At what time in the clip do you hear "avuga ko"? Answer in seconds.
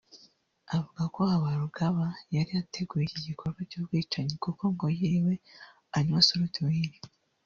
0.75-1.19